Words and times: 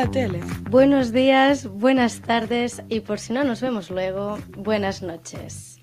la 0.00 0.10
tele. 0.10 0.40
Buenos 0.70 1.12
días, 1.12 1.66
buenas 1.66 2.22
tardes 2.22 2.82
y 2.88 3.00
por 3.00 3.18
si 3.18 3.34
no 3.34 3.44
nos 3.44 3.60
vemos 3.60 3.90
luego, 3.90 4.38
buenas 4.56 5.02
noches. 5.02 5.78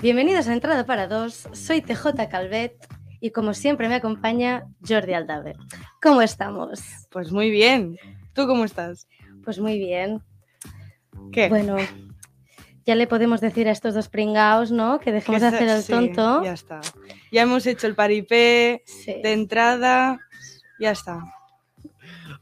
Bienvenidos 0.00 0.48
a 0.48 0.54
Entrada 0.54 0.86
para 0.86 1.06
Dos, 1.06 1.46
soy 1.52 1.82
TJ 1.82 2.28
Calvet 2.30 2.72
y 3.20 3.30
como 3.30 3.52
siempre 3.52 3.90
me 3.90 3.96
acompaña 3.96 4.64
Jordi 4.88 5.12
Aldave. 5.12 5.54
¿Cómo 6.00 6.22
estamos? 6.22 6.80
Pues 7.10 7.30
muy 7.30 7.50
bien. 7.50 7.98
¿Tú 8.32 8.46
cómo 8.46 8.64
estás? 8.64 9.06
Pues 9.44 9.58
muy 9.58 9.78
bien. 9.78 10.22
¿Qué? 11.30 11.50
Bueno, 11.50 11.76
ya 12.86 12.94
le 12.94 13.06
podemos 13.06 13.42
decir 13.42 13.68
a 13.68 13.72
estos 13.72 13.92
dos 13.92 14.08
pringaos, 14.08 14.70
¿no? 14.70 14.98
Que 14.98 15.12
dejemos 15.12 15.42
de 15.42 15.46
hacer 15.46 15.68
el 15.68 15.82
sí, 15.82 15.92
tonto. 15.92 16.42
Ya 16.42 16.54
está. 16.54 16.80
Ya 17.30 17.42
hemos 17.42 17.66
hecho 17.66 17.86
el 17.86 17.94
paripé 17.94 18.82
Sí. 18.86 19.20
de 19.22 19.34
entrada. 19.34 20.20
Ya 20.80 20.92
está. 20.92 21.20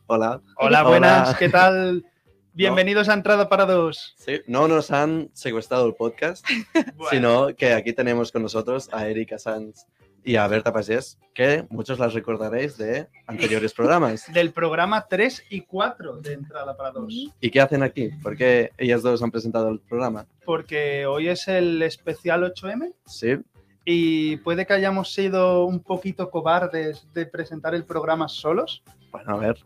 Hola. 0.07 0.41
Hola, 0.57 0.81
Hola. 0.81 0.83
buenas, 0.85 1.37
¿qué 1.37 1.49
tal? 1.49 2.05
Bienvenidos 2.53 3.09
a 3.09 3.15
Entrada 3.15 3.49
para 3.49 3.67
Dos. 3.67 4.15
Sí, 4.17 4.41
no 4.47 4.67
nos 4.69 4.91
han 4.91 5.31
secuestrado 5.35 5.87
el 5.87 5.95
podcast, 5.95 6.47
sino 7.11 7.49
que 7.55 7.73
aquí 7.73 7.93
tenemos 7.93 8.33
con 8.33 8.43
nosotros 8.43 8.89
a 8.93 9.07
Erika 9.09 9.39
Sanz 9.39 9.85
y 10.25 10.37
a 10.37 10.47
Berta 10.49 10.73
Pagés, 10.73 11.19
que 11.35 11.67
muchos 11.69 11.99
las 11.99 12.15
recordaréis 12.15 12.79
de 12.79 13.09
anteriores 13.27 13.75
programas. 13.75 14.33
Del 14.33 14.53
programa 14.53 15.07
3 15.07 15.45
y 15.51 15.61
4 15.63 16.17
de 16.19 16.33
Entrada 16.33 16.77
para 16.77 16.93
Dos. 16.93 17.13
¿Y 17.41 17.51
qué 17.51 17.61
hacen 17.61 17.83
aquí? 17.83 18.09
¿Por 18.23 18.37
qué 18.37 18.71
ellas 18.79 19.03
dos 19.03 19.23
han 19.23 19.31
presentado 19.31 19.69
el 19.69 19.81
programa? 19.81 20.27
Porque 20.45 21.05
hoy 21.07 21.29
es 21.29 21.47
el 21.49 21.83
especial 21.83 22.43
8M 22.55 22.93
Sí, 23.07 23.37
y 23.85 24.39
puede 24.39 24.67
que 24.67 24.73
hayamos 24.73 25.13
sido 25.13 25.65
un 25.67 25.81
poquito 25.81 26.31
cobardes 26.31 27.07
de 27.13 27.27
presentar 27.27 27.75
el 27.75 27.85
programa 27.85 28.29
solos. 28.29 28.83
bueno, 29.13 29.35
a 29.35 29.39
ver. 29.39 29.59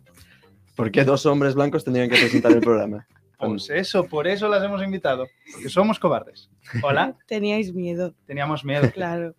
¿Por 0.80 0.90
qué 0.90 1.04
dos 1.04 1.26
hombres 1.26 1.54
blancos 1.54 1.84
tendrían 1.84 2.08
que 2.08 2.16
presentar 2.16 2.52
el 2.52 2.60
programa? 2.60 3.06
Pues 3.38 3.68
eso, 3.70 4.04
por 4.04 4.26
eso 4.26 4.48
las 4.48 4.62
hemos 4.62 4.82
invitado. 4.82 5.26
Porque 5.52 5.70
somos 5.70 5.98
cobardes. 5.98 6.50
Hola, 6.82 7.16
Teníais 7.26 7.72
miedo, 7.72 8.14
teníamos 8.26 8.64
miedo. 8.66 8.90
claro. 8.92 9.34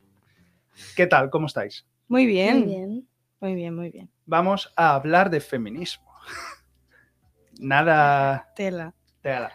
¿Qué 0.95 1.05
tal? 1.05 1.29
¿Cómo 1.31 1.45
estáis? 1.45 1.85
Muy 2.07 2.25
bien. 2.27 2.59
Muy 2.59 2.67
bien. 2.67 3.07
Muy 3.39 3.55
bien, 3.55 3.75
muy 3.75 3.89
bien. 3.89 4.09
Vamos 4.25 4.71
a 4.75 4.95
hablar 4.95 5.29
de 5.29 5.39
feminismo. 5.39 6.11
Nada 7.59 8.51
Tela. 8.55 8.94
Tela. 9.21 9.51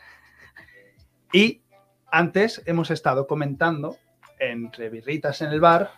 Y 1.33 1.63
antes 2.11 2.63
hemos 2.67 2.93
estado 2.93 3.29
comentando 3.29 3.97
entre 4.39 4.91
birritas 4.91 5.41
en 5.43 5.51
el 5.51 5.61
bar 5.61 5.93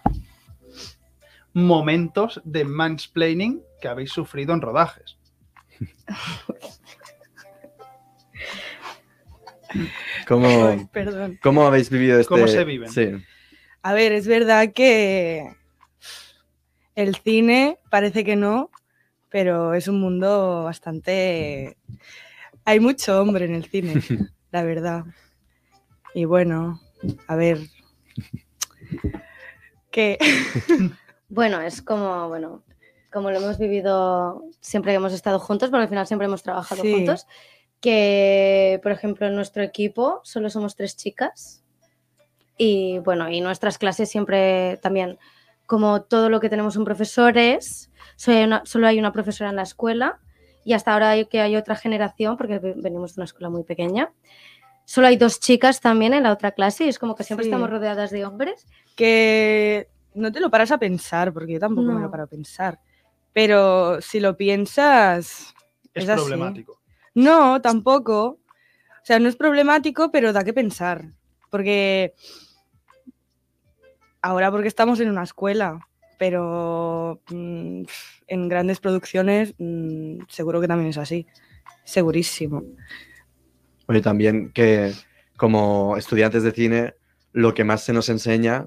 momentos 1.53 2.41
de 2.45 2.65
mansplaining 2.65 3.63
que 3.81 3.89
habéis 3.89 4.11
sufrido 4.11 4.55
en 4.55 4.63
rodajes. 4.63 5.18
¿Cómo, 10.27 10.67
Ay, 10.67 10.87
perdón. 10.93 11.39
cómo 11.43 11.67
habéis 11.67 11.91
vivido 11.91 12.19
este...? 12.19 12.29
¿Cómo 12.29 12.49
se 12.49 12.65
viven? 12.65 12.91
Sí. 12.91 13.11
A 13.83 13.93
ver, 13.93 14.13
es 14.13 14.27
verdad 14.27 14.73
que 14.73 15.55
el 16.95 17.17
cine 17.17 17.79
parece 17.91 18.25
que 18.25 18.37
no, 18.37 18.71
pero 19.29 19.75
es 19.75 19.89
un 19.89 20.01
mundo 20.01 20.65
bastante... 20.65 21.77
Hay 22.65 22.81
mucho 22.81 23.21
hombre 23.21 23.45
en 23.45 23.55
el 23.55 23.67
cine, 23.67 23.95
la 24.51 24.63
verdad. 24.63 25.05
Y 26.15 26.25
bueno, 26.25 26.81
a 27.27 27.37
ver... 27.37 27.59
¿Qué? 29.91 30.19
Bueno, 31.31 31.61
es 31.61 31.83
como, 31.83 32.27
bueno, 32.29 32.65
como 33.13 33.31
lo 33.31 33.39
hemos 33.39 33.59
vivido 33.59 34.45
siempre 34.61 34.93
que 34.93 34.97
hemos 34.97 35.13
estado 35.13 35.39
juntos, 35.39 35.71
porque 35.71 35.83
al 35.85 35.89
final 35.89 36.07
siempre 36.07 36.27
hemos 36.27 36.43
trabajado 36.43 36.83
Sí. 36.83 36.93
juntos, 36.93 37.27
que, 37.81 38.81
por 38.83 38.93
ejemplo, 38.93 39.27
en 39.27 39.35
nuestro 39.35 39.63
equipo 39.63 40.21
solo 40.25 40.51
somos 40.51 40.75
tres 40.77 40.97
chicas 40.97 41.63
y, 42.57 42.99
bueno, 42.99 43.31
y 43.31 43.41
nuestras 43.41 43.79
clases 43.79 44.11
siempre 44.11 44.79
también, 44.83 45.19
como 45.67 46.03
todo 46.03 46.29
lo 46.29 46.41
que 46.41 46.49
tenemos 46.51 46.75
son 46.75 46.85
profesores, 46.85 47.91
solo 48.17 48.37
hay 48.39 48.45
una, 48.45 48.63
solo 48.65 48.87
hay 48.89 48.99
una 48.99 49.13
profesora 49.13 49.51
en 49.51 49.57
la 49.57 49.63
escuela 49.63 50.19
y 50.65 50.73
hasta 50.73 50.93
ahora 50.93 51.11
hay, 51.11 51.27
que 51.27 51.41
hay 51.41 51.57
otra 51.57 51.77
generación, 51.77 52.37
porque 52.37 52.59
ve- 52.59 52.75
venimos 52.77 53.15
de 53.15 53.21
una 53.21 53.25
escuela 53.27 53.49
muy 53.49 53.63
pequeña, 53.63 54.13
solo 54.85 55.07
hay 55.07 55.17
dos 55.17 55.39
chicas 55.41 55.81
también 55.81 56.15
en 56.15 56.25
la 56.25 56.33
otra 56.33 56.51
clase 56.53 56.85
y 56.85 56.89
es 56.89 56.99
como 56.99 57.15
que 57.15 57.23
siempre 57.23 57.45
Sí. 57.45 57.51
estamos 57.51 57.71
rodeadas 57.71 58.11
de 58.11 58.25
hombres. 58.25 58.67
que 58.97 59.89
no 60.15 60.33
te 60.33 60.41
lo 60.41 60.51
paras 60.51 60.73
a 60.73 60.79
pensar, 60.79 61.33
porque 61.33 61.53
yo 61.53 61.61
tampoco 61.61 61.93
me 61.93 62.01
lo 62.01 62.11
paro 62.11 62.25
a 62.25 62.27
pensar. 62.27 62.81
Pero 63.33 64.01
si 64.01 64.21
lo 64.21 64.37
piensas, 64.37 65.55
Es, 65.95 66.05
Es 66.05 66.09
así. 66.11 66.21
problemático. 66.21 66.81
no, 67.15 67.61
tampoco. 67.61 68.39
O 69.03 69.05
sea, 69.09 69.19
no 69.19 69.29
es 69.29 69.37
problemático, 69.37 70.11
pero 70.11 70.33
da 70.33 70.45
que 70.45 70.53
pensar. 70.53 71.07
Porque 71.51 72.13
ahora 74.23 74.51
porque 74.51 74.69
estamos 74.69 75.01
en 75.01 75.09
una 75.09 75.23
escuela, 75.23 75.81
pero 76.19 77.21
mm, 77.31 77.83
en 78.27 78.49
grandes 78.49 78.81
producciones 78.81 79.55
mm, 79.59 80.21
seguro 80.29 80.61
que 80.61 80.69
también 80.69 80.91
es 80.91 80.99
así. 80.99 81.27
Segurísimo. 81.85 82.63
Oye, 83.87 84.03
también 84.03 84.53
que 84.53 84.93
como 85.39 85.97
estudiantes 85.97 86.43
de 86.43 86.53
cine, 86.53 86.95
lo 87.33 87.55
que 87.55 87.65
más 87.65 87.83
se 87.85 87.93
nos 87.93 88.09
enseña 88.11 88.67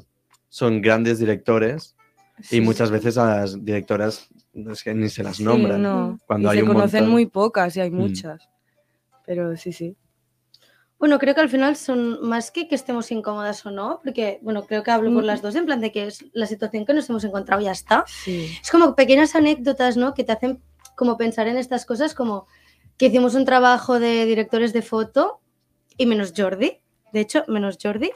son 0.50 0.82
grandes 0.82 1.20
directores 1.20 1.96
Sí, 2.42 2.58
y 2.58 2.62
muchas 2.62 2.90
veces 2.90 3.20
a 3.20 3.26
las 3.42 3.64
directoras 3.64 4.28
no 4.53 4.73
es 4.73 4.84
que 4.84 4.94
ni 4.94 5.09
se 5.09 5.23
las 5.23 5.38
sí, 5.38 5.44
nombran. 5.44 5.81
no. 5.81 6.19
Cuando 6.28 6.50
y 6.50 6.51
hay 6.51 6.57
se 6.57 6.63
un 6.63 6.69
conocen 6.73 7.00
montón. 7.01 7.12
muy 7.12 7.25
pocas 7.28 7.75
y 7.78 7.81
hay 7.81 7.91
Mm. 7.91 7.95
muchas. 7.95 8.50
Pero 9.25 9.56
sí, 9.57 9.72
sí. 9.72 9.95
Bueno, 11.00 11.17
creo 11.17 11.34
que 11.34 11.41
al 11.41 11.50
final 11.50 11.75
son 11.78 12.22
más 12.28 12.51
que 12.51 12.67
que 12.67 12.75
estemos 12.75 13.12
incómodas 13.12 13.66
o 13.66 13.72
no, 13.72 14.00
porque, 14.03 14.38
bueno, 14.44 14.67
creo 14.67 14.84
que 14.84 14.91
hablo 14.91 15.12
por 15.12 15.23
Mm. 15.23 15.25
las 15.25 15.41
dos, 15.41 15.56
en 15.56 15.66
plan 15.66 15.81
de 15.81 15.91
que 15.91 16.06
es 16.07 16.25
la 16.34 16.45
situación 16.45 16.85
que 16.85 16.94
nos 16.94 17.09
hemos 17.09 17.23
encontrado 17.23 17.62
y 17.62 17.66
ya 17.66 17.72
está. 17.72 18.03
Sí. 18.07 18.51
Es 18.62 18.69
como 18.69 18.95
pequeñas 18.95 19.34
anécdotas, 19.35 19.97
¿no? 19.97 20.13
Que 20.13 20.23
te 20.23 20.31
hacen 20.34 20.62
como 20.95 21.18
pensar 21.18 21.47
en 21.47 21.57
estas 21.57 21.85
cosas, 21.85 22.13
como 22.13 22.45
que 22.97 23.07
hicimos 23.07 23.33
un 23.33 23.45
trabajo 23.45 24.00
de 24.00 24.25
directores 24.28 24.73
de 24.73 24.83
foto 24.83 25.39
y 25.97 26.06
menos 26.06 26.33
Jordi, 26.38 26.78
de 27.13 27.19
hecho, 27.19 27.44
menos 27.47 27.79
Jordi, 27.81 28.12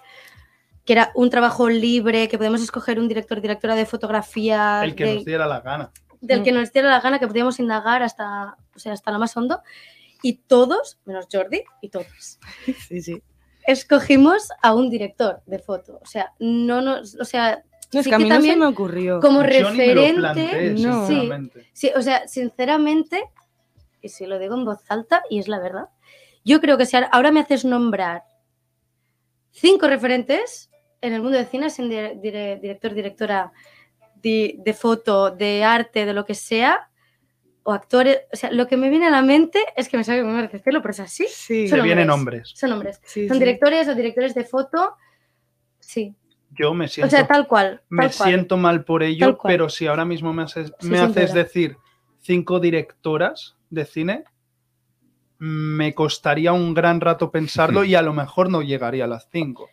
que 0.85 0.93
era 0.93 1.11
un 1.15 1.31
trabajo 1.31 1.67
libre, 1.69 2.27
que 2.27 2.37
podemos 2.37 2.61
escoger 2.61 2.99
un 2.99 3.07
director, 3.07 3.41
directora 3.41 3.73
de 3.73 3.87
fotografía, 3.87 4.83
El 4.83 4.93
que 4.93 5.05
de- 5.05 5.15
nos 5.15 5.25
diera 5.25 5.47
la 5.47 5.61
gana. 5.61 5.91
Del 6.25 6.41
Mm. 6.41 6.43
que 6.43 6.51
nos 6.51 6.71
diera 6.73 6.89
la 6.89 6.99
gana, 7.01 7.19
que 7.19 7.27
podíamos 7.27 7.59
indagar 7.59 8.03
hasta, 8.03 8.57
o 8.75 8.79
sea, 8.79 8.93
hasta 8.93 9.11
lo 9.11 9.19
más 9.19 9.35
hondo, 9.37 9.61
y 10.21 10.33
todos, 10.47 10.99
menos 11.05 11.27
Jordi, 11.31 11.63
y 11.81 11.89
todos, 11.89 12.39
Sí, 12.89 13.01
sí. 13.01 13.21
escogimos 13.67 14.49
a 14.61 14.73
un 14.73 14.89
director 14.89 15.41
de 15.45 15.59
foto. 15.59 15.99
O 16.01 16.05
sea, 16.05 16.33
no 16.39 16.81
nos, 16.81 17.15
o 17.19 17.25
sea, 17.25 17.63
No, 17.93 17.99
es 17.99 18.05
Sí 18.05 18.09
que 18.09 18.15
a 18.15 18.17
que 18.17 18.23
mí 18.23 18.29
no 18.29 18.41
se 18.41 18.55
me 18.57 18.65
ocurrió. 18.65 19.19
como 19.21 19.41
Yo 19.43 19.47
ni 19.71 19.77
me 19.77 19.87
lo 19.87 20.01
referente, 20.01 20.19
planteé, 20.19 20.69
no. 20.73 21.07
sinceramente. 21.07 21.69
sí, 21.73 21.91
o 21.95 22.01
sea, 22.01 22.27
sinceramente, 22.27 23.23
y 24.01 24.09
si 24.09 24.25
lo 24.25 24.37
digo 24.39 24.55
en 24.55 24.65
voz 24.65 24.79
alta, 24.89 25.21
y 25.29 25.39
es 25.39 25.47
la 25.47 25.59
verdad, 25.59 25.89
yo 26.43 26.59
creo 26.61 26.77
que 26.77 26.85
si 26.85 26.95
ahora- 26.97 27.31
me 27.31 27.39
haces 27.39 27.63
nombrar 27.65 28.23
cinco 29.51 29.87
referentes 29.87 30.69
en 31.01 31.13
el 31.13 31.21
mundo 31.21 31.37
del 31.37 31.47
cine, 31.47 31.69
sin 31.69 31.89
dire- 31.89 32.19
dire- 32.21 32.59
director, 32.59 32.93
directora 32.93 33.51
de, 34.25 34.55
de 34.57 34.73
foto, 34.73 35.29
de 35.29 35.63
arte, 35.63 36.05
de 36.07 36.13
lo 36.13 36.25
que 36.25 36.33
sea, 36.33 36.89
o 37.61 37.71
actores, 37.71 38.21
o 38.33 38.35
sea, 38.35 38.51
lo 38.51 38.65
que 38.67 38.75
me 38.75 38.89
viene 38.89 39.05
a 39.05 39.11
la 39.11 39.21
mente 39.21 39.59
es 39.77 39.87
que 39.87 39.97
me 39.97 40.03
sabe 40.03 40.23
muy 40.23 40.33
mal 40.33 40.49
decirlo, 40.51 40.81
pero 40.81 40.91
es 40.93 40.99
así, 40.99 41.27
Sí, 41.29 41.67
Son 41.67 41.77
Se 41.79 41.83
vienen 41.83 42.09
hombres. 42.09 42.51
son 42.55 42.71
hombres. 42.71 42.99
sí, 43.05 43.27
Son 43.27 43.37
sí. 43.37 43.39
directores 43.43 43.87
o 43.87 43.93
directores 43.93 44.33
de 44.33 44.43
foto, 44.43 44.95
sí. 45.79 46.15
Yo 46.57 46.73
me 46.73 46.87
siento, 46.87 47.07
O 47.07 47.09
sea, 47.09 47.27
tal 47.27 47.47
cual. 47.47 47.81
me 47.89 48.07
tal 48.07 48.15
cual. 48.17 48.29
siento 48.29 48.57
mal 48.57 48.83
por 48.83 49.03
ello, 49.03 49.37
pero 49.43 49.69
si 49.69 49.85
ahora 49.87 50.05
mismo 50.05 50.33
me 50.33 50.43
haces, 50.43 50.73
Sí, 50.79 50.87
me 50.89 50.97
haces 50.99 51.31
duda. 51.31 51.43
decir 51.43 51.77
cinco 52.21 52.59
directoras 52.59 53.57
de 53.69 53.85
cine, 53.85 54.23
me 55.37 55.93
costaría 55.93 56.53
un 56.53 56.73
gran 56.73 56.99
rato 57.01 57.29
pensarlo 57.29 57.83
y 57.83 57.93
a 57.93 58.01
lo 58.01 58.13
mejor 58.13 58.49
no 58.49 58.61
llegaría 58.63 59.03
a 59.03 59.07
las 59.07 59.27
cinco. 59.31 59.69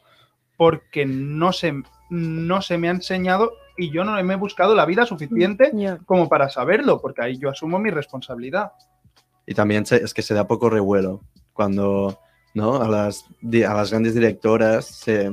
Porque 0.57 1.07
no 1.07 1.53
se, 1.53 1.73
no 2.11 2.61
se 2.63 2.79
me 2.79 2.89
ha 2.89 2.93
enseñado 2.93 3.53
y 3.77 3.91
yo 3.91 4.05
no 4.05 4.23
me 4.23 4.35
he 4.35 4.37
buscado 4.37 4.75
la 4.75 4.85
vida 4.87 5.07
suficiente 5.07 5.71
Ya. 5.75 5.99
como 6.05 6.29
para 6.29 6.49
saberlo, 6.49 7.01
porque 7.01 7.23
ahí 7.23 7.39
yo 7.39 7.51
asumo 7.51 7.79
mi 7.79 7.91
responsabilidad. 7.91 8.73
Y 9.47 9.55
también 9.55 9.87
se- 9.87 9.97
es 10.05 10.15
que 10.15 10.23
se 10.23 10.35
da 10.35 10.47
poco 10.47 10.71
revuelo 10.71 11.23
cuando 11.53 12.19
¿no? 12.55 12.83
a, 12.83 12.89
las, 12.89 13.25
a 13.43 13.75
las 13.75 13.91
grandes 13.91 14.15
directoras 14.15 14.85
se... 14.87 15.31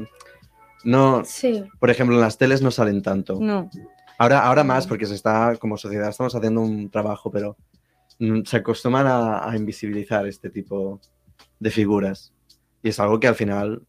No, 0.84 1.24
Sí. 1.26 1.64
por 1.80 1.90
ejemplo, 1.90 2.16
en 2.16 2.22
las 2.22 2.38
teles 2.38 2.62
no 2.62 2.72
salen 2.72 3.02
tanto. 3.02 3.38
No. 3.40 3.70
Ahora, 4.18 4.40
ahora 4.46 4.64
más, 4.64 4.88
porque 4.88 5.06
se 5.06 5.16
está, 5.16 5.56
como 5.58 5.78
sociedad, 5.78 6.10
estamos 6.10 6.34
haciendo 6.36 6.62
un 6.62 6.90
trabajo, 6.90 7.30
pero 7.32 7.58
mm, 8.20 8.44
se 8.46 8.58
acostumbran 8.58 9.08
a, 9.08 9.50
a 9.50 9.56
invisibilizar 9.58 10.26
este 10.28 10.50
tipo 10.50 11.00
de 11.60 11.70
figuras. 11.72 12.34
Y 12.82 12.90
es 12.90 13.00
algo 13.02 13.20
que 13.20 13.28
al 13.28 13.36
final 13.36 13.82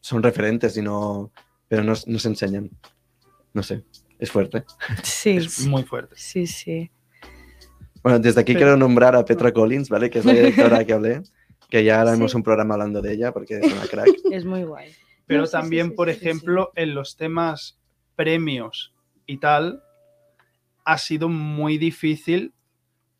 son 0.00 0.22
referentes 0.22 0.76
y 0.76 0.82
no, 0.82 1.32
pero 1.66 1.82
no, 1.82 1.94
no 2.06 2.18
se 2.20 2.28
enseñan. 2.28 2.70
No 3.54 3.62
sé, 3.62 3.84
es 4.18 4.30
fuerte. 4.30 4.64
Sí, 5.02 5.36
Es 5.38 5.66
muy 5.66 5.82
fuerte. 5.82 6.14
sí, 6.16 6.46
sí. 6.46 6.90
Bueno, 8.02 8.18
desde 8.20 8.40
aquí 8.40 8.54
quiero 8.54 8.76
nombrar 8.76 9.16
a 9.16 9.24
Petra 9.24 9.52
Collins, 9.52 9.88
¿vale? 9.88 10.08
Que 10.10 10.20
es 10.20 10.24
la 10.24 10.32
directora 10.34 10.84
que 10.84 10.92
hablé, 10.92 11.22
que 11.68 11.82
ya 11.84 12.00
haremos 12.00 12.30
Sí. 12.30 12.36
un 12.36 12.42
programa 12.42 12.74
hablando 12.74 13.02
de 13.02 13.12
ella 13.12 13.32
porque 13.32 13.58
es 13.58 13.72
una 13.72 13.86
crack. 13.86 14.08
Es 14.32 14.44
muy 14.44 14.62
guay. 14.62 14.92
Pero 15.26 15.40
No, 15.40 15.46
sí, 15.46 15.50
sí, 15.50 15.56
también, 15.60 15.88
sí, 15.90 15.94
por 15.94 16.08
sí, 16.08 16.14
sí, 16.14 16.20
sí. 16.20 16.26
ejemplo, 16.26 16.72
en 16.76 16.94
los 16.94 17.16
temas 17.16 17.78
premios 18.16 18.94
y 19.26 19.38
tal, 19.38 19.82
ha 20.84 20.96
sido 20.98 21.28
muy 21.28 21.76
difícil. 21.76 22.54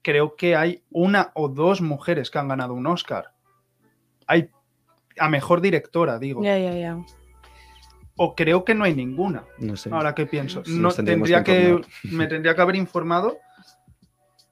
Creo 0.03 0.37
que 0.37 0.57
hay 0.57 0.83
una 0.91 1.33
o 1.35 1.49
dos 1.49 1.81
mujeres 1.83 2.31
que 2.31 2.39
han 2.39 2.49
ganado 2.49 2.73
un 2.73 2.87
Oscar. 2.87 3.33
Hay 4.27 4.49
a 5.19 5.29
mejor 5.29 5.61
directora, 5.61 6.19
digo. 6.19 6.43
Ya, 6.43 6.57
ya, 6.59 6.73
ya. 6.75 6.99
O 8.21 8.35
creo 8.35 8.65
que 8.65 8.75
no 8.75 8.85
hay 8.85 8.95
ninguna. 8.95 9.45
No 9.59 9.77
sé. 9.77 9.91
Ahora 9.91 10.15
que 10.15 10.27
pienso. 10.27 10.63
No, 10.67 10.91
tendría 10.91 11.45
que 11.45 11.81
que, 12.03 12.09
me 12.11 12.27
tendría 12.27 12.55
que 12.55 12.61
haber 12.61 12.77
informado, 12.77 13.39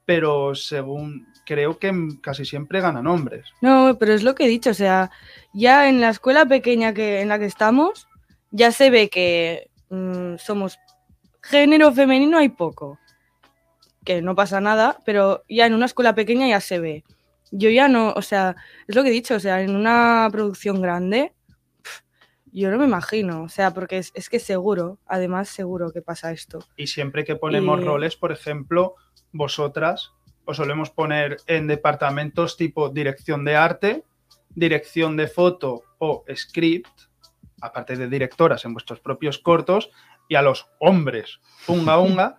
pero 0.05 0.55
según 0.55 1.27
creo 1.45 1.77
que 1.77 1.91
casi 2.21 2.45
siempre 2.45 2.81
ganan 2.81 3.07
hombres. 3.07 3.45
No, 3.61 3.97
pero 3.99 4.13
es 4.13 4.23
lo 4.23 4.35
que 4.35 4.45
he 4.45 4.49
dicho, 4.49 4.71
o 4.71 4.73
sea, 4.73 5.11
ya 5.53 5.89
en 5.89 6.01
la 6.01 6.09
escuela 6.09 6.45
pequeña 6.45 6.93
que, 6.93 7.21
en 7.21 7.29
la 7.29 7.39
que 7.39 7.45
estamos, 7.45 8.07
ya 8.51 8.71
se 8.71 8.89
ve 8.89 9.09
que 9.09 9.69
mm, 9.89 10.35
somos 10.37 10.79
género 11.41 11.91
femenino 11.93 12.37
hay 12.37 12.49
poco, 12.49 12.99
que 14.03 14.21
no 14.21 14.35
pasa 14.35 14.59
nada, 14.61 14.99
pero 15.05 15.43
ya 15.47 15.65
en 15.65 15.73
una 15.73 15.85
escuela 15.85 16.15
pequeña 16.15 16.47
ya 16.47 16.59
se 16.59 16.79
ve. 16.79 17.03
Yo 17.51 17.69
ya 17.69 17.87
no, 17.87 18.11
o 18.13 18.21
sea, 18.21 18.55
es 18.87 18.95
lo 18.95 19.03
que 19.03 19.09
he 19.09 19.13
dicho, 19.13 19.35
o 19.35 19.39
sea, 19.39 19.61
en 19.61 19.75
una 19.75 20.27
producción 20.31 20.81
grande, 20.81 21.33
yo 22.61 22.71
no 22.71 22.77
me 22.77 22.85
imagino, 22.85 23.43
o 23.43 23.49
sea, 23.49 23.73
porque 23.73 23.97
es, 23.97 24.11
es 24.15 24.29
que 24.29 24.39
seguro, 24.39 24.99
además 25.05 25.49
seguro 25.49 25.91
que 25.91 26.01
pasa 26.01 26.31
esto. 26.31 26.59
Y 26.75 26.87
siempre 26.87 27.23
que 27.25 27.35
ponemos 27.35 27.79
Y- 27.81 27.83
roles, 27.83 28.15
por 28.15 28.31
ejemplo, 28.31 28.95
vosotras 29.31 30.11
os 30.45 30.57
solemos 30.57 30.89
poner 30.89 31.37
en 31.47 31.67
departamentos 31.67 32.55
tipo 32.55 32.89
dirección 32.89 33.43
de 33.43 33.55
arte, 33.57 34.03
dirección 34.49 35.17
de 35.17 35.27
foto 35.27 35.83
o 35.99 36.23
script, 36.33 36.87
aparte 37.61 37.95
de 37.97 38.07
directoras 38.07 38.63
en 38.63 38.73
vuestros 38.73 38.99
propios 39.01 39.39
cortos, 39.39 39.89
y 40.29 40.35
a 40.35 40.41
los 40.41 40.67
hombres, 40.79 41.39
unga 41.67 41.99
unga, 41.99 42.37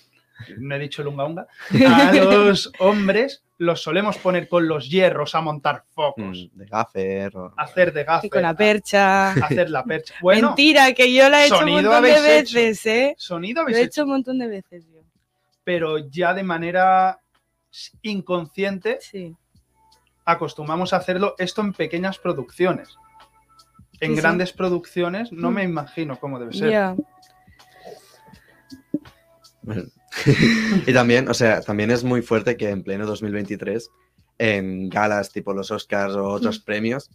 no 0.58 0.74
he 0.74 0.78
dicho 0.78 1.02
el 1.02 1.08
unga 1.08 1.24
unga, 1.24 1.46
a 1.88 2.12
los 2.12 2.70
hombres 2.78 3.42
los 3.58 3.82
solemos 3.82 4.18
poner 4.18 4.48
con 4.48 4.68
los 4.68 4.90
hierros 4.90 5.34
a 5.34 5.40
montar 5.40 5.84
focos, 5.90 6.50
Mm, 6.52 6.58
de 6.58 6.66
gaffer 6.66 7.36
o... 7.36 7.54
hacer 7.56 7.92
de 7.92 8.02
Y 8.02 8.04
gaffer, 8.04 8.30
con 8.30 8.42
la 8.42 8.54
percha. 8.54 9.30
hacer 9.32 9.70
la 9.70 9.82
percha. 9.84 10.14
Bueno, 10.20 10.48
Mentira, 10.48 10.92
que 10.92 11.12
yo 11.12 11.28
la 11.30 11.42
he 11.42 11.46
hecho 11.46 11.60
un 11.64 11.70
montón 11.72 11.90
de 11.90 11.96
habéis 11.96 12.16
hecho. 12.26 12.54
veces, 12.58 12.86
¿eh? 12.86 13.14
sonido 13.16 13.62
Lo 13.62 13.62
habéis 13.62 13.78
he 13.78 13.80
hecho 13.82 13.88
hecho 13.88 14.02
un 14.04 14.08
montón 14.10 14.38
de 14.38 14.46
veces 14.48 14.84
yo. 14.92 15.00
pero 15.64 15.98
ya 15.98 16.34
de 16.34 16.42
manera 16.42 17.18
inconsciente 18.02 18.98
Sí. 19.00 19.34
acostumbramos 20.24 20.92
a 20.92 20.96
hacerlo 20.98 21.34
esto 21.38 21.60
en 21.62 21.72
pequeñas 21.72 22.18
producciones. 22.18 22.96
En 24.00 24.10
Sí, 24.10 24.16
sí. 24.16 24.20
grandes 24.20 24.52
producciones 24.52 25.32
no 25.32 25.50
Mm. 25.50 25.54
me 25.54 25.62
imagino 25.64 26.18
cómo 26.20 26.38
debe 26.38 26.52
ser. 26.52 26.70
Ya. 26.70 26.94
Y 30.86 30.92
también, 30.92 31.28
o 31.28 31.34
sea, 31.34 31.60
también 31.60 31.90
es 31.90 32.04
muy 32.04 32.22
fuerte 32.22 32.56
que 32.56 32.70
en 32.70 32.82
pleno 32.82 33.06
2023, 33.06 33.90
en 34.38 34.88
galas 34.88 35.32
tipo 35.32 35.54
los 35.54 35.70
Oscars 35.70 36.14
o 36.14 36.24
otros 36.28 36.58
premios, 36.58 37.10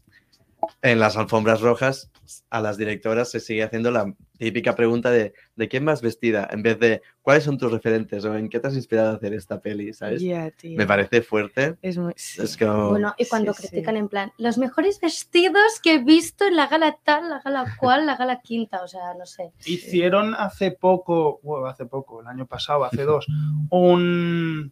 en 0.81 0.99
las 0.99 1.17
alfombras 1.17 1.61
rojas, 1.61 2.11
a 2.49 2.61
las 2.61 2.77
directoras 2.77 3.29
se 3.29 3.39
sigue 3.39 3.63
haciendo 3.63 3.91
la 3.91 4.13
típica 4.37 4.75
pregunta 4.75 5.11
de 5.11 5.33
¿de 5.55 5.67
quién 5.67 5.85
vas 5.85 6.01
vestida? 6.01 6.47
En 6.51 6.63
vez 6.63 6.79
de 6.79 7.01
¿cuáles 7.21 7.43
son 7.43 7.57
tus 7.57 7.71
referentes? 7.71 8.23
o 8.25 8.35
¿en 8.35 8.49
qué 8.49 8.59
te 8.59 8.67
has 8.67 8.75
inspirado 8.75 9.11
a 9.11 9.15
hacer 9.15 9.33
esta 9.33 9.59
peli? 9.59 9.93
¿Sabes? 9.93 10.23
Me 10.63 10.85
parece 10.87 11.21
fuerte. 11.21 11.75
Es 11.81 11.97
muy... 11.97 12.13
sí. 12.15 12.41
Es 12.41 12.57
como... 12.57 12.89
Bueno, 12.89 13.13
y 13.17 13.25
cuando 13.25 13.53
Sí, 13.53 13.63
sí. 13.63 13.67
critican 13.69 13.97
en 13.97 14.07
plan, 14.07 14.31
los 14.37 14.57
mejores 14.57 14.99
vestidos 15.01 15.79
que 15.83 15.95
he 15.95 16.03
visto 16.03 16.45
en 16.45 16.55
la 16.55 16.67
gala 16.67 16.97
tal, 17.03 17.29
la 17.29 17.41
gala 17.41 17.75
cual, 17.79 18.05
la 18.05 18.15
gala 18.15 18.41
quinta, 18.41 18.81
o 18.83 18.87
sea, 18.87 19.13
no 19.17 19.25
sé. 19.25 19.51
Hicieron 19.65 20.33
hace 20.35 20.71
poco, 20.71 21.39
bueno, 21.43 21.67
hace 21.67 21.85
poco, 21.85 22.21
el 22.21 22.27
año 22.27 22.45
pasado, 22.45 22.85
hace 22.85 23.03
dos, 23.03 23.27
un 23.69 24.71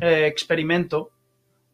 eh, 0.00 0.26
experimento 0.26 1.10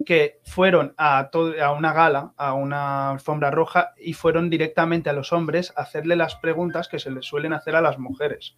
que 0.04 0.40
fueron 0.44 0.94
a, 0.96 1.30
a 1.62 1.72
una 1.72 1.92
gala, 1.92 2.32
a 2.36 2.54
una 2.54 3.10
alfombra 3.10 3.50
roja, 3.50 3.92
y 3.98 4.14
fueron 4.14 4.48
directamente 4.50 5.10
a 5.10 5.12
los 5.12 5.32
hombres 5.32 5.72
a 5.76 5.82
hacerle 5.82 6.16
las 6.16 6.36
preguntas 6.36 6.88
que 6.88 6.98
se 6.98 7.10
les 7.10 7.26
suelen 7.26 7.52
hacer 7.52 7.76
a 7.76 7.80
las 7.80 7.98
mujeres. 7.98 8.56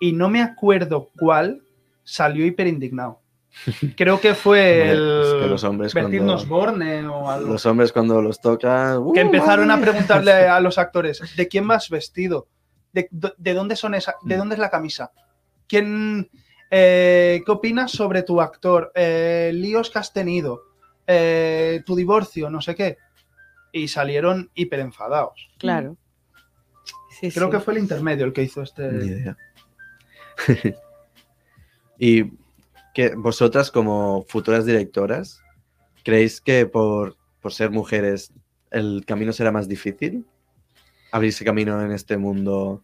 Y 0.00 0.12
no 0.12 0.28
me 0.28 0.42
acuerdo 0.42 1.08
cuál 1.18 1.62
salió 2.02 2.44
hiper 2.44 2.66
indignado. 2.66 3.20
Creo 3.96 4.20
que 4.20 4.34
fue 4.34 4.90
el 4.90 5.22
Es 5.24 5.34
que 5.42 5.48
los 5.48 5.64
hombres 5.64 5.92
Vestirnos 5.94 6.46
cuando- 6.46 6.54
Borne 6.54 7.06
o 7.08 7.30
algo. 7.30 7.48
Los 7.52 7.66
hombres 7.66 7.92
cuando 7.92 8.22
los 8.22 8.40
toca... 8.40 8.98
¡uh, 8.98 9.12
que 9.12 9.20
empezaron 9.20 9.70
a 9.70 9.80
preguntarle 9.80 10.32
a 10.48 10.60
los 10.60 10.78
actores 10.78 11.20
¿de 11.36 11.48
quién 11.48 11.66
vas 11.66 11.90
vestido? 11.90 12.46
¿De, 12.92 13.08
de 13.10 13.54
dónde 13.54 13.76
son 13.76 13.94
esa, 13.94 14.14
de 14.22 14.36
dónde 14.36 14.54
es 14.54 14.60
la 14.60 14.70
camisa? 14.70 15.12
¿Quién 15.66 16.30
eh, 16.70 17.42
qué 17.44 17.52
opinas 17.52 17.90
sobre 17.90 18.22
tu 18.22 18.40
actor? 18.40 18.92
Eh, 18.94 19.50
líos 19.54 19.90
que 19.90 19.98
has 19.98 20.12
tenido, 20.12 20.62
Eh, 21.06 21.82
tu 21.84 21.96
divorcio, 21.96 22.48
no 22.50 22.60
sé 22.60 22.74
qué. 22.76 22.96
Y 23.72 23.88
salieron 23.88 24.50
hiper 24.54 24.78
enfadados. 24.80 25.50
Claro. 25.58 25.96
Sí, 27.18 27.30
Creo 27.32 27.46
sí. 27.46 27.50
que 27.52 27.60
fue 27.60 27.74
el 27.74 27.80
intermedio 27.80 28.24
el 28.24 28.32
que 28.32 28.44
hizo 28.44 28.62
este. 28.62 28.92
Ni 28.92 29.06
idea. 29.06 29.36
y 31.98 32.24
que 32.94 33.14
vosotras 33.16 33.70
como 33.70 34.24
futuras 34.28 34.64
directoras, 34.64 35.42
¿creéis 36.04 36.40
que 36.40 36.66
por, 36.66 37.16
por 37.40 37.52
ser 37.52 37.70
mujeres 37.70 38.32
el 38.70 39.04
camino 39.06 39.32
será 39.32 39.50
más 39.52 39.68
difícil? 39.68 40.24
Abrirse 41.12 41.44
camino 41.44 41.84
en 41.84 41.90
este 41.92 42.16
mundo 42.16 42.82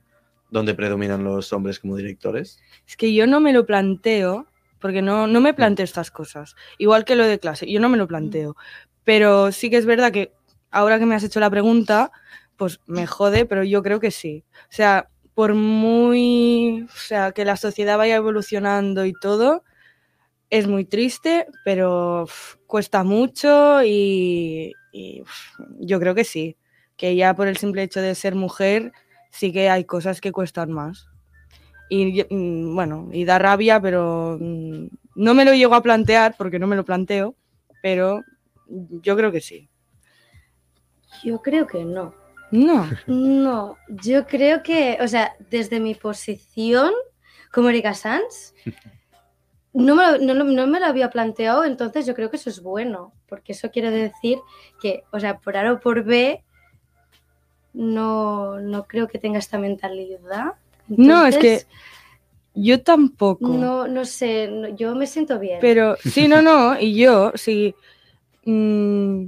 donde 0.50 0.74
predominan 0.74 1.24
los 1.24 1.52
hombres 1.52 1.78
como 1.78 1.96
directores. 1.96 2.60
Es 2.86 2.96
que 2.96 3.12
yo 3.12 3.26
no 3.26 3.40
me 3.40 3.52
lo 3.52 3.66
planteo, 3.66 4.46
porque 4.80 5.02
no, 5.02 5.26
no 5.26 5.40
me 5.40 5.54
planteo 5.54 5.84
estas 5.84 6.10
cosas. 6.10 6.54
Igual 6.78 7.04
que 7.04 7.16
lo 7.16 7.24
de 7.24 7.38
clase, 7.38 7.70
yo 7.70 7.80
no 7.80 7.88
me 7.88 7.96
lo 7.96 8.06
planteo. 8.06 8.56
Pero 9.04 9.52
sí 9.52 9.70
que 9.70 9.76
es 9.76 9.86
verdad 9.86 10.12
que 10.12 10.32
ahora 10.70 10.98
que 10.98 11.06
me 11.06 11.14
has 11.14 11.24
hecho 11.24 11.40
la 11.40 11.50
pregunta, 11.50 12.10
pues 12.56 12.80
me 12.86 13.06
jode, 13.06 13.46
pero 13.46 13.64
yo 13.64 13.82
creo 13.82 14.00
que 14.00 14.10
sí. 14.10 14.44
O 14.62 14.72
sea, 14.72 15.08
por 15.34 15.54
muy. 15.54 16.86
O 16.88 16.98
sea, 16.98 17.32
que 17.32 17.44
la 17.44 17.56
sociedad 17.56 17.98
vaya 17.98 18.16
evolucionando 18.16 19.04
y 19.04 19.12
todo, 19.12 19.64
es 20.50 20.66
muy 20.66 20.84
triste, 20.84 21.46
pero 21.64 22.24
uf, 22.24 22.56
cuesta 22.66 23.04
mucho 23.04 23.82
y, 23.82 24.72
y, 24.92 25.22
uf, 25.22 25.30
yo 25.80 26.00
creo 26.00 26.14
que 26.14 26.24
sí. 26.24 26.56
Que 26.96 27.16
ya 27.16 27.34
por 27.34 27.48
el 27.48 27.58
simple 27.58 27.82
hecho 27.82 28.00
de 28.00 28.14
ser 28.14 28.34
mujer, 28.34 28.92
sí 29.36 29.52
que 29.52 29.68
hay 29.68 29.84
cosas 29.84 30.20
que 30.20 30.32
cuestan 30.32 30.72
más. 30.72 31.08
Y 31.88 32.24
mm, 32.28 32.74
bueno, 32.74 33.08
y 33.12 33.24
da 33.24 33.38
rabia, 33.38 33.80
pero 33.80 34.38
mm, 34.40 34.86
no 35.14 35.34
me 35.34 35.44
lo 35.44 35.54
llego 35.54 35.74
a 35.74 35.82
plantear 35.82 36.34
porque 36.36 36.58
no 36.58 36.66
me 36.66 36.76
lo 36.76 36.84
planteo, 36.84 37.34
pero 37.82 38.22
yo 38.68 39.16
creo 39.16 39.30
que 39.30 39.40
sí. 39.40 39.68
Yo 41.22 41.40
creo 41.42 41.66
que 41.66 41.84
no. 41.84 42.14
No, 42.50 42.88
No, 43.06 43.76
yo 43.88 44.26
creo 44.26 44.62
que, 44.62 44.98
o 45.00 45.08
sea, 45.08 45.36
desde 45.50 45.80
mi 45.80 45.94
posición 45.94 46.92
como 47.52 47.68
Erika 47.68 47.94
Sanz, 47.94 48.54
no 49.72 49.94
me, 49.94 50.18
lo, 50.18 50.18
no, 50.18 50.44
no 50.44 50.66
me 50.66 50.80
lo 50.80 50.86
había 50.86 51.10
planteado, 51.10 51.64
entonces 51.64 52.06
yo 52.06 52.14
creo 52.14 52.30
que 52.30 52.36
eso 52.36 52.50
es 52.50 52.62
bueno, 52.62 53.12
porque 53.28 53.52
eso 53.52 53.70
quiere 53.70 53.90
decir 53.90 54.38
que, 54.80 55.04
o 55.12 55.20
sea, 55.20 55.38
por 55.38 55.56
A 55.56 55.72
o 55.72 55.80
por 55.80 56.04
B, 56.04 56.42
no, 57.76 58.58
no 58.58 58.84
creo 58.86 59.06
que 59.06 59.18
tenga 59.18 59.38
esta 59.38 59.58
mentalidad. 59.58 60.54
No, 60.88 61.26
es 61.26 61.36
que 61.36 61.62
yo 62.54 62.82
tampoco. 62.82 63.46
No, 63.48 63.86
no 63.86 64.04
sé, 64.06 64.48
no- 64.48 64.68
yo 64.68 64.94
me 64.94 65.06
siento 65.06 65.38
bien. 65.38 65.58
Pero 65.60 65.96
sí, 65.96 66.26
no, 66.26 66.40
no, 66.40 66.80
y 66.80 66.94
yo 66.96 67.32
sí. 67.34 67.74
mm, 68.46 69.26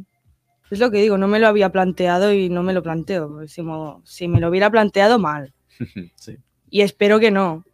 es 0.71 0.78
lo 0.78 0.90
que 0.90 1.02
digo, 1.02 1.19
no 1.19 1.28
me 1.28 1.38
lo 1.38 1.47
había 1.47 1.71
planteado 1.71 2.33
y 2.33 2.49
no 2.49 2.62
me 2.62 2.73
lo 2.73 2.83
planteo. 2.83 3.47
Si, 3.47 3.62
mo- 3.62 4.00
si 4.05 4.28
me 4.28 4.40
lo 4.40 4.49
hubiera 4.49 4.71
planteado 4.71 5.19
mal, 5.19 5.52
sí. 6.17 6.37
y 6.71 6.81
espero 6.81 7.21
que 7.21 7.31
no. 7.31 7.64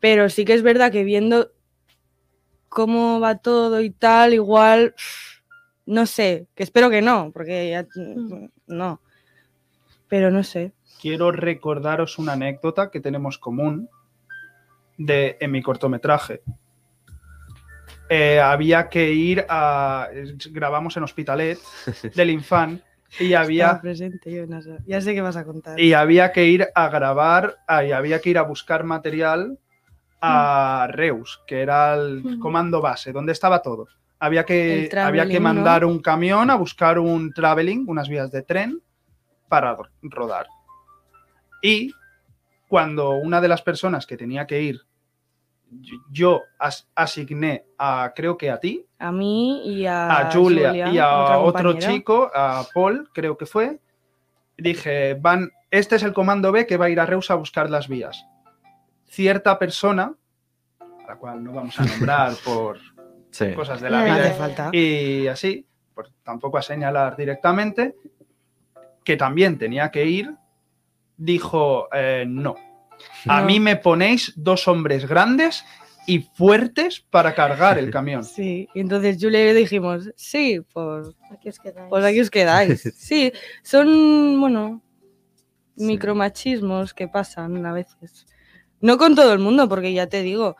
Pero 0.00 0.28
sí 0.28 0.44
que 0.44 0.52
es 0.54 0.62
verdad 0.62 0.92
que 0.92 1.04
viendo 1.04 1.52
cómo 2.68 3.18
va 3.20 3.36
todo 3.38 3.80
y 3.80 3.90
tal, 3.90 4.34
igual, 4.34 4.94
no 5.86 6.06
sé, 6.06 6.46
que 6.54 6.62
espero 6.64 6.90
que 6.90 7.02
no, 7.02 7.30
porque 7.32 7.70
ya 7.70 7.86
Mm. 7.94 8.48
no. 8.66 9.00
Pero 10.12 10.30
no 10.30 10.42
sé. 10.42 10.72
Quiero 11.00 11.32
recordaros 11.32 12.18
una 12.18 12.34
anécdota 12.34 12.90
que 12.90 13.00
tenemos 13.00 13.38
común 13.38 13.88
de, 14.98 15.38
en 15.40 15.50
mi 15.50 15.62
cortometraje. 15.62 16.42
Eh, 18.10 18.38
había 18.38 18.90
que 18.90 19.10
ir 19.10 19.46
a. 19.48 20.08
Grabamos 20.50 20.98
en 20.98 21.04
Hospitalet 21.04 21.58
del 22.14 22.28
Infant 22.28 22.82
y 23.18 23.32
había. 23.32 23.80
Presente 23.80 24.30
yo, 24.30 24.46
no 24.46 24.60
sé. 24.60 24.76
Ya 24.86 25.00
sé 25.00 25.14
qué 25.14 25.22
vas 25.22 25.36
a 25.38 25.44
contar. 25.46 25.80
Y 25.80 25.94
había 25.94 26.30
que 26.30 26.44
ir 26.44 26.68
a 26.74 26.90
grabar, 26.90 27.56
ah, 27.66 27.82
y 27.82 27.92
había 27.92 28.20
que 28.20 28.28
ir 28.28 28.36
a 28.36 28.42
buscar 28.42 28.84
material 28.84 29.58
a 30.20 30.88
Reus, 30.90 31.40
que 31.46 31.62
era 31.62 31.94
el 31.94 32.22
Mm. 32.22 32.38
comando 32.38 32.82
base, 32.82 33.12
donde 33.12 33.32
estaba 33.32 33.62
todo. 33.62 33.88
Había 34.18 34.44
que, 34.44 34.90
había 34.94 35.26
que 35.26 35.40
mandar 35.40 35.86
un 35.86 36.00
camión 36.02 36.50
a 36.50 36.56
buscar 36.56 36.98
un 36.98 37.32
traveling, 37.32 37.86
unas 37.88 38.10
vías 38.10 38.30
de 38.30 38.42
tren, 38.42 38.78
para 39.52 39.74
ro- 39.74 39.88
rodar. 40.00 40.46
Y 41.60 41.92
cuando 42.68 43.10
una 43.10 43.38
de 43.42 43.48
las 43.48 43.60
personas 43.60 44.06
que 44.06 44.16
tenía 44.16 44.46
que 44.46 44.62
ir, 44.62 44.80
yo- 45.70 45.98
yo 46.10 46.40
as- 46.58 46.88
asigné 46.94 47.66
a, 47.76 48.12
creo 48.16 48.38
que 48.38 48.50
a 48.50 48.58
ti, 48.58 48.86
A 48.98 49.12
mí 49.12 49.62
y 49.66 49.84
a, 49.84 50.20
a 50.28 50.32
Julia, 50.32 50.72
y 50.90 50.98
a 50.98 51.36
otro 51.38 51.74
chico, 51.74 52.30
a 52.34 52.64
Paul, 52.72 53.10
creo 53.12 53.36
que 53.36 53.44
fue, 53.44 53.78
dije, 54.56 55.14
van, 55.20 55.50
este 55.70 55.96
es 55.96 56.02
el 56.02 56.14
comando 56.14 56.50
B 56.50 56.66
que 56.66 56.78
va 56.78 56.86
a 56.86 56.88
ir 56.90 56.98
a 56.98 57.04
Reus 57.04 57.30
a 57.30 57.34
buscar 57.34 57.68
las 57.68 57.88
vías. 57.88 58.24
Cierta 59.06 59.58
persona, 59.58 60.14
a 60.80 61.06
la 61.08 61.16
cual 61.16 61.44
no 61.44 61.52
vamos 61.52 61.78
a 61.78 61.84
nombrar 61.84 62.32
por 62.44 62.78
Sí. 63.30 63.52
cosas 63.54 63.80
de 63.82 63.90
la 63.90 64.02
vida 64.04 64.14
hace 64.16 64.32
falta. 64.34 64.70
y 64.72 65.26
así, 65.26 65.66
pues 65.94 66.10
tampoco 66.22 66.56
a 66.58 66.62
señalar 66.62 67.16
directamente, 67.16 67.96
que 69.04 69.16
también 69.16 69.58
tenía 69.58 69.90
que 69.90 70.06
ir, 70.06 70.34
dijo, 71.16 71.88
eh, 71.92 72.24
no. 72.26 72.54
A 73.26 73.40
No. 73.40 73.46
mí 73.46 73.58
me 73.60 73.76
ponéis 73.76 74.32
dos 74.36 74.68
hombres 74.68 75.06
grandes 75.06 75.64
y 76.06 76.20
fuertes 76.20 77.00
para 77.10 77.34
cargar 77.34 77.78
el 77.78 77.90
camión. 77.92 78.24
Sí, 78.24 78.68
y 78.74 78.80
entonces 78.80 79.18
Julia 79.20 79.44
y 79.44 79.48
yo 79.48 79.54
dijimos, 79.54 80.10
sí, 80.16 80.60
pues, 80.72 81.08
Aquí 81.30 81.48
os 81.48 81.58
quedáis. 81.58 81.88
pues 81.90 82.04
aquí 82.04 82.20
os 82.20 82.30
quedáis. 82.30 82.82
Sí, 82.96 83.32
son, 83.62 84.40
bueno, 84.40 84.82
Sí. 85.76 85.86
micromachismos 85.86 86.92
que 86.92 87.08
pasan 87.08 87.64
a 87.64 87.72
veces. 87.72 88.26
No 88.80 88.98
con 88.98 89.14
todo 89.14 89.32
el 89.32 89.38
mundo, 89.38 89.68
porque 89.68 89.92
ya 89.92 90.06
te 90.06 90.22
digo, 90.22 90.56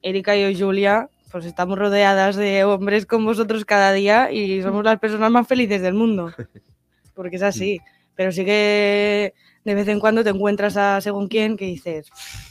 Erika 0.00 0.36
y 0.36 0.54
yo, 0.54 0.66
Julia, 0.66 1.08
pues 1.32 1.44
estamos 1.44 1.76
rodeadas 1.78 2.36
de 2.36 2.62
hombres 2.64 3.04
con 3.04 3.24
vosotros 3.24 3.64
cada 3.64 3.92
día 3.92 4.30
y 4.30 4.62
somos 4.62 4.84
las 4.84 4.98
personas 5.00 5.30
más 5.32 5.46
felices 5.48 5.82
del 5.82 5.94
mundo. 5.94 6.32
Porque 7.18 7.34
es 7.34 7.42
así. 7.42 7.80
Pero 8.14 8.30
sí 8.30 8.44
que 8.44 9.34
de 9.64 9.74
vez 9.74 9.88
en 9.88 9.98
cuando 9.98 10.22
te 10.22 10.30
encuentras 10.30 10.76
a 10.76 11.00
según 11.00 11.26
quién 11.26 11.56
que 11.56 11.64
dices, 11.64 12.08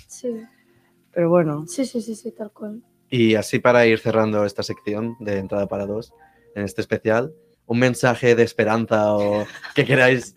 Sí, 0.08 0.28
pero 1.14 1.30
bueno, 1.30 1.66
sí, 1.68 1.86
sí, 1.86 2.02
sí, 2.02 2.16
sí, 2.16 2.32
tal 2.34 2.52
cual. 2.52 2.84
Y 3.10 3.36
así 3.36 3.60
para 3.60 3.86
ir 3.86 3.98
cerrando 4.00 4.44
esta 4.44 4.64
sección 4.64 5.16
de 5.22 5.38
entrada 5.38 5.68
para 5.68 5.86
dos, 5.86 6.12
en 6.54 6.64
este 6.66 6.82
especial, 6.82 7.34
un 7.66 7.80
mensaje 7.80 8.36
de 8.36 8.44
esperanza 8.44 9.14
o 9.16 9.46
que 9.76 9.86
queráis 9.86 10.36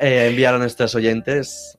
eh, 0.00 0.26
enviar 0.28 0.54
a 0.56 0.58
nuestros 0.58 0.92
oyentes. 0.96 1.78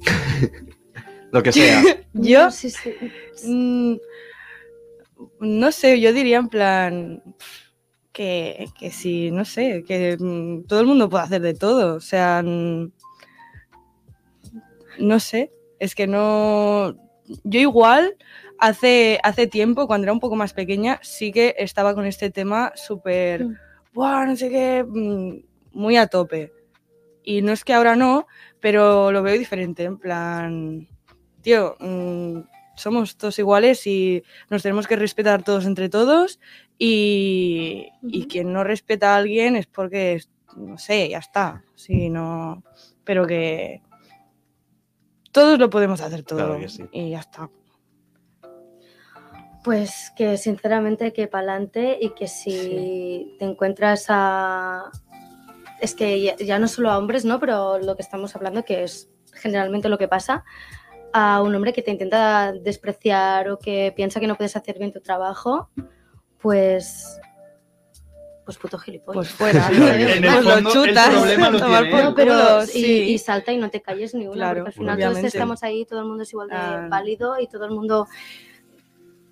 Lo 1.32 1.42
que 1.42 1.50
sea. 1.52 1.82
Yo- 2.12 2.44
No, 2.44 2.50
sí, 2.50 2.68
sí. 2.68 2.92
Mm, 3.46 3.96
no 5.40 5.72
sé, 5.72 5.98
yo 6.00 6.12
diría 6.12 6.36
en 6.38 6.48
plan 6.48 7.22
que, 8.18 8.66
que 8.76 8.90
sí, 8.90 9.30
no 9.30 9.44
sé, 9.44 9.84
que 9.86 10.16
mm, 10.18 10.64
todo 10.66 10.80
el 10.80 10.86
mundo 10.86 11.08
puede 11.08 11.22
hacer 11.22 11.40
de 11.40 11.54
todo. 11.54 11.94
O 11.94 12.00
sea, 12.00 12.42
no 12.42 12.90
sé, 15.20 15.52
es 15.78 15.94
que 15.94 16.08
no. 16.08 16.96
Yo 17.44 17.60
igual 17.60 18.16
hace, 18.58 19.20
hace 19.22 19.46
tiempo, 19.46 19.86
cuando 19.86 20.06
era 20.06 20.12
un 20.12 20.18
poco 20.18 20.34
más 20.34 20.52
pequeña, 20.52 20.98
sí 21.00 21.30
que 21.30 21.54
estaba 21.58 21.94
con 21.94 22.06
este 22.06 22.28
tema 22.30 22.72
súper, 22.74 23.44
Mm. 23.44 23.56
"Buah, 23.94 24.26
no 24.26 24.34
sé 24.36 24.50
qué, 24.50 24.84
mm, 24.84 25.78
muy 25.78 25.96
a 25.96 26.08
tope. 26.08 26.52
Y 27.22 27.42
no 27.42 27.52
es 27.52 27.62
que 27.64 27.72
ahora 27.74 27.94
no, 27.94 28.26
pero 28.60 29.12
lo 29.12 29.22
veo 29.22 29.38
diferente, 29.38 29.84
en 29.84 29.98
plan, 29.98 30.88
tío, 31.42 31.76
mm, 31.78 32.40
somos 32.76 33.16
todos 33.16 33.38
iguales 33.38 33.86
y 33.86 34.22
nos 34.50 34.62
tenemos 34.62 34.86
que 34.88 34.96
respetar 34.96 35.42
todos 35.44 35.66
entre 35.66 35.88
todos 35.88 36.40
y, 36.78 37.88
y 38.02 38.26
quien 38.28 38.52
no 38.52 38.62
respeta 38.64 39.14
a 39.14 39.16
alguien 39.18 39.56
es 39.56 39.66
porque, 39.66 40.22
no 40.56 40.78
sé, 40.78 41.08
ya 41.08 41.18
está. 41.18 41.64
Sí, 41.74 42.08
no, 42.08 42.62
pero 43.04 43.26
que 43.26 43.82
todos 45.32 45.58
lo 45.58 45.70
podemos 45.70 46.00
hacer 46.00 46.22
todo 46.22 46.38
Claro 46.38 46.58
que 46.60 46.68
sí. 46.68 46.84
y 46.92 47.10
ya 47.10 47.20
está. 47.20 47.50
Pues 49.64 50.12
que 50.16 50.36
sinceramente 50.36 51.12
que 51.12 51.26
pa'lante 51.26 51.98
y 52.00 52.10
que 52.10 52.26
si 52.28 52.50
Sí. 52.52 53.36
te 53.38 53.44
encuentras 53.44 54.06
a... 54.08 54.90
Es 55.80 55.94
que 55.94 56.20
ya, 56.22 56.36
ya 56.36 56.58
no 56.58 56.68
solo 56.68 56.90
a 56.90 56.98
hombres, 56.98 57.24
¿no? 57.24 57.38
Pero 57.38 57.78
lo 57.78 57.94
que 57.96 58.02
estamos 58.02 58.34
hablando, 58.34 58.64
que 58.64 58.84
es 58.84 59.10
generalmente 59.34 59.88
lo 59.88 59.98
que 59.98 60.08
pasa, 60.08 60.44
a 61.12 61.42
un 61.42 61.54
hombre 61.54 61.72
que 61.72 61.82
te 61.82 61.90
intenta 61.90 62.52
despreciar 62.52 63.50
o 63.50 63.58
que 63.58 63.92
piensa 63.94 64.20
que 64.20 64.26
no 64.26 64.36
puedes 64.36 64.56
hacer 64.56 64.78
bien 64.78 64.92
tu 64.92 65.00
trabajo, 65.00 65.70
pues... 66.40 67.20
Pues 68.44 68.56
puto 68.56 68.78
gilipollas. 68.78 69.14
Pues 69.14 69.28
fuera, 69.30 69.68
¿no? 69.70 69.88
en 69.88 70.00
el 70.00 70.22
lo 70.22 70.54
el 70.56 70.64
problema 70.64 71.50
lo 71.50 71.58
tiene 71.58 71.90
por 71.90 72.14
pero 72.14 72.64
y, 72.64 72.66
sí. 72.66 73.02
y 73.10 73.18
salta 73.18 73.52
y 73.52 73.58
no 73.58 73.68
te 73.68 73.82
calles 73.82 74.14
ni 74.14 74.26
una, 74.26 74.34
Claro, 74.36 74.54
porque 74.64 74.68
al 74.68 74.72
final 74.72 74.96
todos 74.98 75.10
obviamente. 75.12 75.36
estamos 75.36 75.62
ahí, 75.62 75.84
todo 75.84 76.00
el 76.00 76.06
mundo 76.06 76.22
es 76.22 76.32
igual 76.32 76.48
de 76.48 76.54
Ah. 76.56 76.86
válido 76.88 77.38
y 77.38 77.46
todo 77.46 77.66
el 77.66 77.72
mundo 77.72 78.06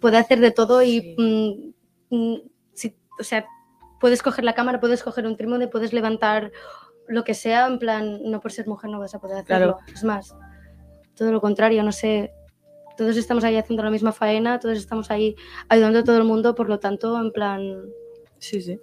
puede 0.00 0.18
hacer 0.18 0.40
de 0.40 0.50
todo 0.50 0.82
y 0.82 1.00
Sí. 1.00 1.72
mm, 2.10 2.14
mm, 2.14 2.36
si- 2.74 2.94
o 3.18 3.24
sea, 3.24 3.46
puedes 4.00 4.22
coger 4.22 4.44
la 4.44 4.54
cámara, 4.54 4.80
puedes 4.80 5.02
coger 5.02 5.26
un 5.26 5.36
trípode, 5.38 5.66
puedes 5.68 5.94
levantar 5.94 6.52
lo 7.08 7.24
que 7.24 7.32
sea, 7.32 7.66
en 7.68 7.78
plan, 7.78 8.20
no 8.22 8.40
por 8.40 8.52
ser 8.52 8.66
mujer 8.66 8.90
no 8.90 8.98
vas 8.98 9.14
a 9.14 9.18
poder 9.18 9.38
hacerlo. 9.38 9.78
Es 9.94 10.04
más, 10.04 10.34
todo 11.14 11.32
lo 11.32 11.40
contrario, 11.40 11.82
no 11.82 11.92
sé, 11.92 12.32
todos 12.96 13.16
estamos 13.16 13.44
ahí 13.44 13.56
haciendo 13.56 13.82
la 13.82 13.90
misma 13.90 14.12
faena, 14.12 14.58
todos 14.58 14.78
estamos 14.78 15.10
ahí 15.10 15.34
ayudando 15.68 16.00
a 16.00 16.04
todo 16.04 16.16
el 16.18 16.24
mundo, 16.24 16.54
por 16.54 16.68
lo 16.68 16.78
tanto, 16.78 17.20
en 17.20 17.30
plan, 17.32 17.82
Sí, 18.38 18.60
sí. 18.60 18.78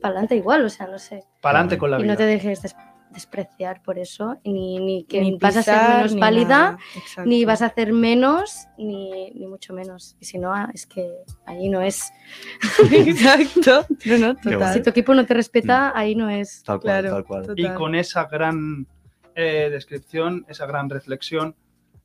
para 0.00 0.12
adelante 0.12 0.36
igual, 0.36 0.64
o 0.64 0.68
sea, 0.68 0.86
no 0.86 0.98
sé. 0.98 1.24
Para 1.40 1.58
adelante 1.58 1.78
con 1.78 1.90
la 1.90 1.98
Y 1.98 2.02
vida. 2.02 2.12
no 2.12 2.16
te 2.18 2.24
dejes 2.26 2.62
des- 2.62 2.76
despreciar 3.10 3.82
por 3.82 3.98
eso, 3.98 4.36
ni, 4.44 4.78
ni 4.80 5.04
que 5.04 5.22
Ni 5.22 5.38
vas 5.38 5.56
a 5.56 5.62
ser 5.62 5.74
menos 5.80 6.14
ni 6.14 6.20
válida, 6.20 6.78
ni 7.24 7.44
vas 7.46 7.62
a 7.62 7.66
hacer 7.66 7.94
menos, 7.94 8.66
ni, 8.76 9.30
ni 9.30 9.46
mucho 9.46 9.72
menos. 9.72 10.14
Y 10.20 10.26
si 10.26 10.38
no, 10.38 10.52
ah, 10.52 10.68
es 10.74 10.86
que 10.86 11.10
ahí 11.46 11.70
no 11.70 11.80
es. 11.80 12.12
Exacto. 12.92 13.86
No, 14.04 14.18
no, 14.18 14.36
total. 14.36 14.74
Si 14.74 14.82
tu 14.82 14.90
equipo 14.90 15.14
no 15.14 15.24
te 15.24 15.32
respeta, 15.34 15.92
ahí 15.98 16.14
no 16.14 16.28
es. 16.28 16.62
Tal 16.64 16.80
cual, 16.80 17.00
Claro, 17.00 17.10
tal 17.14 17.24
cual. 17.24 17.46
total. 17.46 17.58
Y 17.64 17.68
con 17.74 17.94
esa 17.94 18.24
gran 18.26 18.86
eh, 19.34 19.68
descripción, 19.70 20.44
esa 20.46 20.66
gran 20.66 20.90
reflexión, 20.90 21.56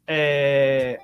eh, 0.07 0.97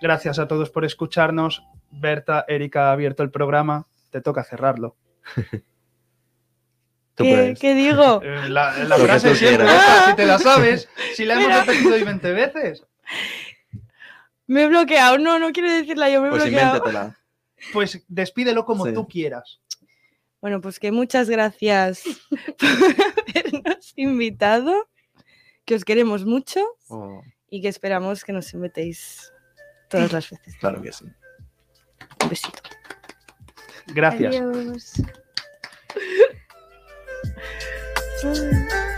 gracias 0.00 0.38
a 0.38 0.48
todos 0.48 0.70
por 0.70 0.84
escucharnos. 0.84 1.62
Berta, 1.90 2.44
Erika 2.48 2.88
ha 2.88 2.92
abierto 2.92 3.22
el 3.22 3.30
programa, 3.30 3.86
te 4.10 4.20
toca 4.20 4.42
cerrarlo. 4.44 4.96
¿Qué, 7.16 7.74
digo? 7.74 8.20
Eh, 8.24 8.48
la 8.48 8.74
que 8.74 9.02
frase 9.04 9.34
siempre. 9.36 9.64
Berta, 9.66 10.06
si 10.10 10.16
te 10.16 10.26
la 10.26 10.38
sabes, 10.38 10.88
si 11.14 11.24
la 11.24 11.34
hemos 11.34 11.66
repetido 11.66 11.94
hoy 11.94 12.02
20 12.02 12.32
veces, 12.32 12.84
Me 14.46 14.64
he 14.64 14.68
bloqueado. 14.68 15.18
No, 15.18 15.38
no 15.38 15.52
quiero 15.52 15.70
decirla 15.70 16.10
yo, 16.10 16.20
me 16.20 16.28
he 16.28 16.30
Pues 16.30 16.42
bloqueado. 16.44 16.76
invéntatela. 16.78 17.18
pues 17.72 18.04
despídelo 18.08 18.64
como 18.64 18.84
Sí. 18.86 18.92
tú 18.92 19.06
quieras. 19.08 19.60
Bueno, 20.40 20.60
pues 20.60 20.78
que 20.78 20.92
muchas 20.92 21.30
gracias 21.30 22.02
por 22.58 22.68
habernos 22.68 23.92
invitado, 23.96 24.88
que 25.64 25.74
os 25.76 25.84
queremos 25.86 26.26
mucho 26.26 26.60
Oh, 26.88 27.22
y 27.48 27.62
que 27.62 27.68
esperamos 27.68 28.24
que 28.24 28.32
nos 28.34 28.52
invitéis 28.52 29.32
todas 29.94 30.12
las 30.12 30.30
veces. 30.30 30.56
claro 30.56 30.82
que 30.82 30.92
sí. 30.92 31.04
Un 32.22 32.28
besito. 32.28 32.62
Gracias. 33.86 34.34
Adiós. 34.36 34.92